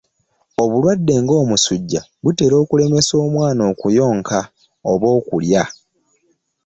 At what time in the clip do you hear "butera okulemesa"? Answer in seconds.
2.23-3.13